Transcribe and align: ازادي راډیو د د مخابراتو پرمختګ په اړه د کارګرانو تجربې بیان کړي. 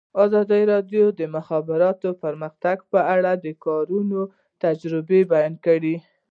ازادي 0.25 0.61
راډیو 0.71 1.05
د 1.13 1.15
د 1.19 1.21
مخابراتو 1.35 2.09
پرمختګ 2.23 2.77
په 2.91 2.99
اړه 3.15 3.31
د 3.35 3.45
کارګرانو 3.63 4.21
تجربې 4.63 5.19
بیان 5.31 5.53
کړي. 5.65 5.95